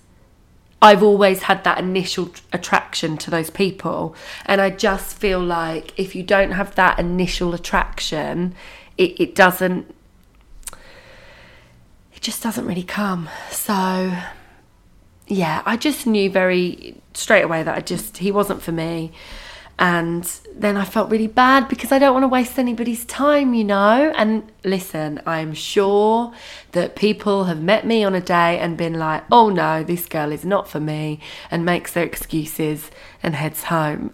I've 0.81 1.03
always 1.03 1.43
had 1.43 1.63
that 1.65 1.79
initial 1.79 2.31
attraction 2.53 3.17
to 3.17 3.29
those 3.29 3.49
people. 3.49 4.15
And 4.45 4.61
I 4.61 4.69
just 4.69 5.17
feel 5.17 5.41
like 5.41 5.97
if 5.99 6.15
you 6.15 6.23
don't 6.23 6.51
have 6.51 6.75
that 6.75 6.97
initial 6.97 7.53
attraction, 7.53 8.55
it, 8.97 9.19
it 9.19 9.35
doesn't, 9.35 9.93
it 12.13 12.21
just 12.21 12.41
doesn't 12.41 12.65
really 12.65 12.83
come. 12.83 13.29
So, 13.51 14.13
yeah, 15.29 15.61
I 15.65 15.77
just 15.77 16.07
knew 16.07 16.29
very 16.29 16.99
straight 17.13 17.43
away 17.43 17.63
that 17.63 17.75
I 17.75 17.81
just, 17.81 18.17
he 18.17 18.31
wasn't 18.31 18.61
for 18.61 18.71
me. 18.71 19.11
And 19.77 20.25
then 20.53 20.75
I 20.75 20.83
felt 20.83 21.09
really 21.09 21.27
bad 21.27 21.69
because 21.69 21.93
I 21.93 21.99
don't 21.99 22.13
want 22.13 22.23
to 22.23 22.27
waste 22.27 22.59
anybody's 22.59 23.05
time, 23.05 23.53
you 23.53 23.63
know? 23.63 24.11
And 24.17 24.51
listen, 24.65 25.21
I'm 25.25 25.53
sure 25.53 26.33
that 26.73 26.97
people 26.97 27.45
have 27.45 27.61
met 27.61 27.85
me 27.85 28.03
on 28.03 28.13
a 28.13 28.19
day 28.19 28.59
and 28.59 28.75
been 28.75 28.95
like, 28.95 29.23
oh 29.31 29.49
no, 29.49 29.83
this 29.83 30.05
girl 30.05 30.33
is 30.33 30.43
not 30.43 30.67
for 30.67 30.81
me, 30.81 31.21
and 31.49 31.63
makes 31.63 31.93
their 31.93 32.03
excuses 32.03 32.91
and 33.23 33.35
heads 33.35 33.63
home. 33.63 34.13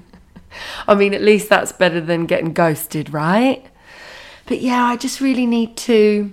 I 0.88 0.94
mean, 0.96 1.14
at 1.14 1.22
least 1.22 1.48
that's 1.48 1.70
better 1.70 2.00
than 2.00 2.26
getting 2.26 2.52
ghosted, 2.52 3.12
right? 3.12 3.64
But 4.46 4.62
yeah, 4.62 4.82
I 4.82 4.96
just 4.96 5.20
really 5.20 5.46
need 5.46 5.76
to 5.76 6.32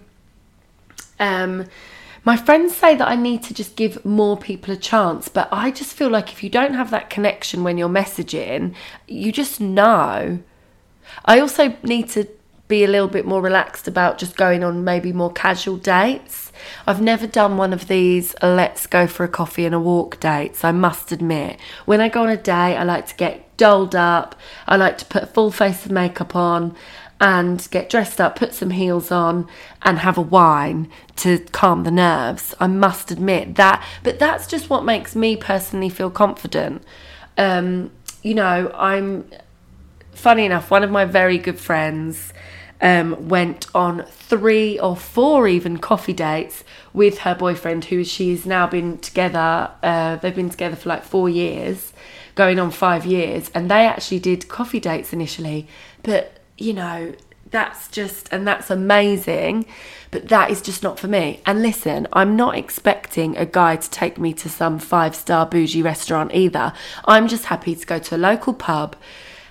um 1.20 1.66
my 2.24 2.36
friends 2.38 2.76
say 2.76 2.96
that 2.96 3.08
I 3.08 3.16
need 3.16 3.44
to 3.44 3.54
just 3.54 3.76
give 3.76 4.04
more 4.06 4.38
people 4.38 4.74
a 4.74 4.78
chance, 4.78 5.28
but 5.28 5.48
I 5.52 5.72
just 5.72 5.94
feel 5.94 6.10
like 6.10 6.32
if 6.32 6.44
you 6.44 6.50
don't 6.50 6.74
have 6.74 6.92
that 6.92 7.10
connection 7.10 7.64
when 7.64 7.78
you're 7.78 7.90
messaging, 7.90 8.76
you 9.08 9.32
just 9.32 9.62
know. 9.62 10.40
I 11.26 11.40
also 11.40 11.76
need 11.84 12.10
to 12.10 12.28
be 12.68 12.84
a 12.84 12.88
little 12.88 13.08
bit 13.08 13.26
more 13.26 13.42
relaxed 13.42 13.88
about 13.88 14.20
just 14.20 14.38
going 14.38 14.64
on 14.64 14.84
maybe 14.84 15.12
more 15.12 15.34
casual 15.34 15.76
dates. 15.76 16.52
I've 16.86 17.02
never 17.02 17.26
done 17.26 17.58
one 17.58 17.74
of 17.74 17.88
these 17.88 18.36
let's 18.44 18.86
go 18.86 19.08
for 19.08 19.24
a 19.24 19.28
coffee 19.28 19.66
and 19.66 19.74
a 19.74 19.80
walk 19.80 20.20
dates, 20.20 20.64
I 20.64 20.72
must 20.72 21.12
admit. 21.12 21.60
When 21.86 22.00
I 22.00 22.10
go 22.10 22.24
on 22.24 22.30
a 22.30 22.38
date, 22.38 22.78
I 22.78 22.84
like 22.84 23.08
to 23.08 23.16
get 23.16 23.58
dolled 23.58 23.96
up, 23.96 24.36
I 24.68 24.76
like 24.76 25.00
to 25.00 25.06
put 25.06 25.24
a 25.24 25.28
full 25.28 25.52
face 25.52 25.86
of 25.86 25.92
makeup 25.92 26.36
on, 26.36 26.76
and 27.20 27.68
get 27.72 27.90
dressed 27.90 28.22
up, 28.22 28.36
put 28.36 28.54
some 28.54 28.70
heels 28.70 29.12
on, 29.12 29.48
and 29.82 30.00
have 30.00 30.18
a 30.18 30.22
wine 30.22 30.90
to 31.18 31.40
calm 31.52 31.84
the 31.84 31.92
nerves. 31.92 32.56
I 32.60 32.68
must 32.68 33.12
admit 33.12 33.56
that, 33.56 33.84
but 34.04 34.20
that's 34.20 34.48
just 34.48 34.70
what 34.70 34.86
makes 34.86 35.16
me 35.16 35.36
personally 35.36 35.90
feel 35.90 36.10
confident. 36.10 36.84
Um, 37.38 37.92
you 38.24 38.34
know, 38.34 38.72
I'm 38.74 39.30
funny 40.14 40.46
enough, 40.46 40.72
one 40.72 40.84
of 40.84 40.92
my 40.92 41.06
very 41.06 41.38
good 41.38 41.60
friends 41.60 42.34
um, 42.82 43.28
went 43.28 43.68
on 43.76 44.04
three 44.04 44.80
or 44.80 44.96
four 44.96 45.48
even 45.48 45.78
coffee 45.78 46.14
dates 46.14 46.64
with 46.94 47.20
her 47.20 47.36
boyfriend, 47.36 47.86
who 47.86 48.04
she's 48.04 48.46
now 48.46 48.68
been 48.68 48.98
together. 49.00 49.72
Uh, 49.84 50.16
they've 50.18 50.36
been 50.36 50.50
together 50.50 50.76
for 50.76 50.90
like 50.90 51.04
four 51.04 51.30
years, 51.30 51.94
going 52.36 52.60
on 52.60 52.72
five 52.72 53.06
years, 53.06 53.52
and 53.54 53.70
they 53.70 53.86
actually 53.86 54.20
did 54.20 54.48
coffee 54.48 54.80
dates 54.80 55.12
initially, 55.12 55.68
but 56.04 56.39
you 56.60 56.74
know, 56.74 57.14
that's 57.52 57.88
just, 57.88 58.32
and 58.32 58.48
that's 58.48 58.70
amazing, 58.70 59.66
but 60.12 60.28
that 60.30 60.52
is 60.52 60.62
just 60.62 60.84
not 60.84 61.00
for 61.00 61.08
me. 61.08 61.42
And 61.46 61.62
listen, 61.62 62.08
I'm 62.14 62.36
not 62.36 62.56
expecting 62.56 63.36
a 63.38 63.46
guy 63.46 63.76
to 63.76 63.90
take 63.90 64.18
me 64.18 64.34
to 64.34 64.50
some 64.50 64.80
five 64.80 65.16
star 65.16 65.46
bougie 65.46 65.82
restaurant 65.82 66.34
either. 66.34 66.74
I'm 67.06 67.28
just 67.28 67.46
happy 67.46 67.76
to 67.76 67.86
go 67.86 68.00
to 68.00 68.16
a 68.16 68.18
local 68.18 68.54
pub, 68.54 68.96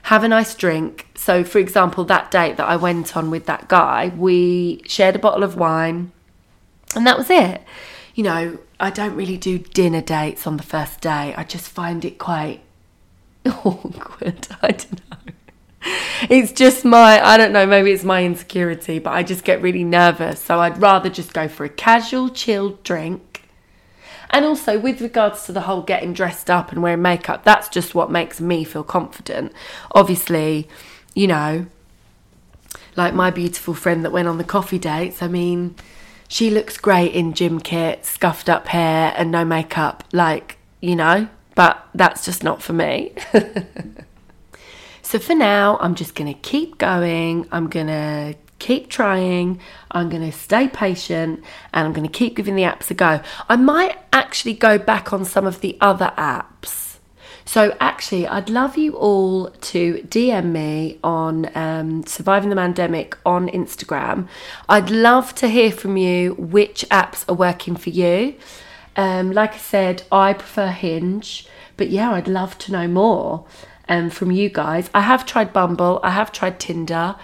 have 0.02 0.22
a 0.22 0.28
nice 0.28 0.54
drink. 0.54 1.08
So, 1.14 1.44
for 1.44 1.58
example, 1.58 2.04
that 2.04 2.30
date 2.30 2.56
that 2.56 2.68
I 2.68 2.76
went 2.76 3.16
on 3.16 3.30
with 3.30 3.46
that 3.46 3.68
guy, 3.68 4.12
we 4.16 4.82
shared 4.86 5.16
a 5.16 5.18
bottle 5.18 5.42
of 5.42 5.56
wine, 5.56 6.12
and 6.94 7.06
that 7.06 7.18
was 7.18 7.30
it. 7.30 7.62
You 8.14 8.24
know, 8.24 8.58
I 8.80 8.90
don't 8.90 9.14
really 9.14 9.36
do 9.36 9.58
dinner 9.58 10.00
dates 10.00 10.46
on 10.46 10.56
the 10.56 10.62
first 10.62 11.00
day, 11.00 11.34
I 11.36 11.44
just 11.44 11.68
find 11.68 12.04
it 12.04 12.18
quite 12.18 12.60
awkward. 13.46 14.46
I 14.62 14.68
don't 14.68 15.10
know 15.10 15.17
it's 16.30 16.52
just 16.52 16.85
my 16.85 17.25
I 17.25 17.37
don't 17.37 17.52
know, 17.52 17.66
maybe 17.66 17.92
it's 17.92 18.04
my 18.04 18.25
insecurity, 18.25 18.99
but 18.99 19.12
I 19.12 19.23
just 19.23 19.45
get 19.45 19.62
really 19.62 19.85
nervous. 19.85 20.40
So 20.40 20.61
I'd 20.61 20.80
rather 20.80 21.09
just 21.09 21.33
go 21.33 21.49
for 21.49 21.64
a 21.64 21.68
casual, 21.68 22.28
chilled 22.28 22.83
drink. 22.83 23.42
And 24.30 24.45
also 24.45 24.78
with 24.78 25.00
regards 25.00 25.47
to 25.47 25.52
the 25.52 25.62
whole 25.62 25.83
getting 25.83 26.12
dressed 26.12 26.50
up 26.50 26.71
and 26.71 26.83
wearing 26.83 27.02
makeup, 27.02 27.45
that's 27.45 27.68
just 27.68 27.95
what 27.95 28.11
makes 28.11 28.40
me 28.40 28.64
feel 28.64 28.85
confident. 28.85 29.52
Obviously, 29.92 30.68
you 31.14 31.27
know, 31.27 31.66
like 32.96 33.14
my 33.14 33.31
beautiful 33.31 33.74
friend 33.74 34.05
that 34.05 34.12
went 34.12 34.29
on 34.29 34.37
the 34.37 34.44
coffee 34.44 34.79
dates, 34.79 35.22
I 35.22 35.29
mean, 35.29 35.77
she 36.29 36.51
looks 36.51 36.77
great 36.77 37.12
in 37.12 37.33
gym 37.33 37.59
kit, 37.59 38.05
scuffed 38.05 38.51
up 38.51 38.68
hair 38.68 39.14
and 39.16 39.31
no 39.31 39.44
makeup, 39.46 40.05
like, 40.12 40.59
you 40.81 40.94
know, 40.94 41.29
but 41.55 41.88
that's 41.94 42.24
just 42.24 42.44
not 42.44 42.62
for 42.62 42.74
me. 42.74 43.12
So 45.09 45.18
for 45.18 45.35
now, 45.35 45.79
I'm 45.81 45.94
just 45.94 46.14
going 46.14 46.31
to 46.31 46.38
keep 46.38 46.77
going. 46.77 47.49
I'm 47.51 47.71
going 47.71 47.87
to 47.87 48.35
keep 48.59 48.90
trying. 48.90 49.59
I'm 49.90 50.11
going 50.11 50.21
to 50.21 50.37
stay 50.37 50.68
patient 50.68 51.42
and 51.73 51.87
I'm 51.87 51.94
going 51.94 52.07
to 52.07 52.12
keep 52.12 52.37
giving 52.37 52.57
the 52.57 52.64
apps 52.64 52.90
a 52.90 52.94
go. 52.94 53.23
I 53.49 53.57
might 53.57 53.97
actually 54.12 54.53
go 54.53 54.77
back 54.77 55.11
on 55.11 55.25
some 55.25 55.47
of 55.47 55.62
the 55.62 55.79
other 55.81 56.12
apps. 56.18 56.99
So, 57.47 57.75
actually, 57.81 58.27
I'd 58.27 58.51
love 58.51 58.77
you 58.77 58.97
all 58.97 59.49
to 59.49 59.94
DM 60.07 60.53
me 60.53 60.99
on 61.03 61.57
um, 61.57 62.05
Surviving 62.05 62.51
the 62.51 62.57
Mandemic 62.57 63.14
on 63.25 63.49
Instagram. 63.49 64.29
I'd 64.68 64.90
love 64.90 65.35
to 65.37 65.49
hear 65.49 65.73
from 65.73 65.97
you 65.97 66.35
which 66.35 66.85
apps 66.90 67.27
are 67.31 67.35
working 67.35 67.77
for 67.77 67.88
you. 67.88 68.35
Um, 68.94 69.33
like 69.33 69.55
I 69.55 69.57
said, 69.57 70.03
I 70.12 70.35
prefer 70.35 70.66
Hinge, 70.66 71.49
but 71.79 71.88
yeah, 71.88 72.11
I'd 72.11 72.29
love 72.29 72.59
to 72.59 72.73
know 72.73 72.87
more 72.87 73.47
um, 73.88 74.11
from 74.11 74.31
you 74.31 74.48
guys. 74.48 74.90
I 74.94 75.01
have 75.01 75.27
tried 75.27 75.53
Bumble, 75.53 76.01
I 76.03 76.11
have 76.11 76.33
tried 76.33 76.61
Tinder. 76.61 77.16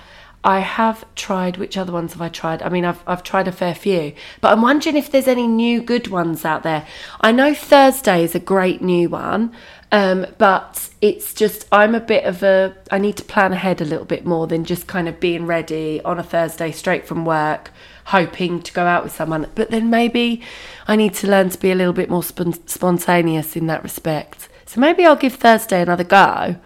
I 0.46 0.58
have 0.60 1.06
tried 1.14 1.56
which 1.56 1.78
other 1.78 1.90
ones 1.90 2.12
have 2.12 2.20
I 2.20 2.28
tried? 2.28 2.62
I 2.62 2.68
mean 2.68 2.84
I've 2.84 3.02
I've 3.06 3.22
tried 3.22 3.48
a 3.48 3.52
fair 3.52 3.74
few. 3.74 4.12
But 4.42 4.52
I'm 4.52 4.60
wondering 4.60 4.94
if 4.94 5.10
there's 5.10 5.26
any 5.26 5.46
new 5.46 5.80
good 5.80 6.08
ones 6.08 6.44
out 6.44 6.62
there. 6.62 6.86
I 7.22 7.32
know 7.32 7.54
Thursday 7.54 8.22
is 8.22 8.34
a 8.34 8.40
great 8.40 8.82
new 8.82 9.08
one. 9.08 9.54
Um, 9.90 10.26
but 10.38 10.90
it's 11.00 11.32
just 11.32 11.66
I'm 11.70 11.94
a 11.94 12.00
bit 12.00 12.24
of 12.24 12.42
a 12.42 12.74
I 12.90 12.98
need 12.98 13.16
to 13.18 13.24
plan 13.24 13.52
ahead 13.52 13.80
a 13.80 13.84
little 13.84 14.04
bit 14.04 14.26
more 14.26 14.46
than 14.46 14.64
just 14.64 14.86
kind 14.86 15.08
of 15.08 15.20
being 15.20 15.46
ready 15.46 16.02
on 16.04 16.18
a 16.18 16.22
Thursday 16.22 16.72
straight 16.72 17.06
from 17.06 17.24
work 17.24 17.70
hoping 18.06 18.60
to 18.62 18.72
go 18.72 18.84
out 18.84 19.04
with 19.04 19.14
someone 19.14 19.48
but 19.54 19.70
then 19.70 19.88
maybe 19.90 20.42
I 20.88 20.96
need 20.96 21.14
to 21.14 21.28
learn 21.28 21.48
to 21.50 21.58
be 21.58 21.70
a 21.70 21.74
little 21.76 21.92
bit 21.92 22.10
more 22.10 22.24
sp- 22.26 22.66
spontaneous 22.66 23.54
in 23.56 23.66
that 23.68 23.82
respect 23.82 24.48
so 24.74 24.80
maybe 24.80 25.06
I'll 25.06 25.14
give 25.14 25.36
Thursday 25.36 25.80
another 25.80 26.02
go 26.02 26.56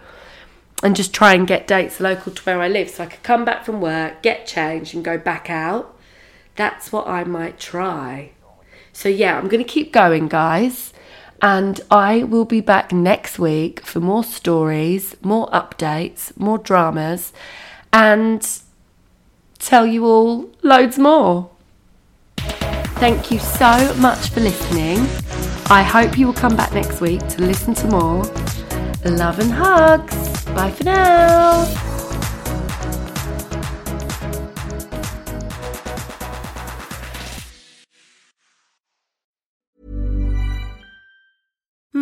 and 0.81 0.95
just 0.95 1.13
try 1.13 1.35
and 1.35 1.47
get 1.47 1.67
dates 1.67 1.99
local 1.99 2.31
to 2.31 2.41
where 2.41 2.59
I 2.59 2.67
live 2.67 2.89
so 2.89 3.03
I 3.03 3.05
could 3.05 3.21
come 3.21 3.45
back 3.45 3.63
from 3.63 3.81
work, 3.81 4.23
get 4.23 4.47
changed, 4.47 4.95
and 4.95 5.05
go 5.05 5.15
back 5.15 5.47
out. 5.47 5.95
That's 6.55 6.91
what 6.91 7.07
I 7.07 7.23
might 7.23 7.59
try. 7.59 8.31
So, 8.93 9.09
yeah, 9.09 9.37
I'm 9.37 9.47
going 9.47 9.63
to 9.63 9.71
keep 9.71 9.93
going, 9.93 10.27
guys. 10.27 10.91
And 11.39 11.81
I 11.91 12.23
will 12.23 12.45
be 12.45 12.61
back 12.61 12.91
next 12.91 13.37
week 13.37 13.81
for 13.81 13.99
more 13.99 14.23
stories, 14.23 15.15
more 15.21 15.47
updates, 15.51 16.35
more 16.35 16.57
dramas, 16.57 17.31
and 17.93 18.59
tell 19.59 19.85
you 19.85 20.03
all 20.03 20.49
loads 20.63 20.97
more. 20.97 21.51
Thank 22.37 23.29
you 23.29 23.37
so 23.37 23.93
much 23.99 24.29
for 24.29 24.39
listening. 24.39 25.07
I 25.71 25.83
hope 25.83 26.17
you 26.17 26.25
will 26.25 26.33
come 26.33 26.55
back 26.55 26.73
next 26.73 26.99
week 26.99 27.25
to 27.27 27.43
listen 27.43 27.75
to 27.75 27.87
more. 27.87 28.23
Love 29.05 29.39
and 29.39 29.51
hugs. 29.51 30.45
Bye 30.45 30.71
for 30.71 30.83
now. 30.83 31.88